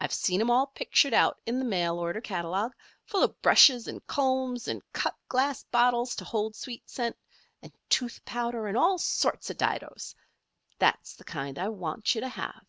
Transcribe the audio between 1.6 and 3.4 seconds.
the mail order catalogue full of